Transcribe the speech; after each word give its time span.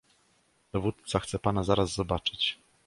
"Dowódca 0.73 1.19
chce 1.19 1.39
pana 1.39 1.63
zaraz 1.63 1.93
zobaczyć." 1.95 2.57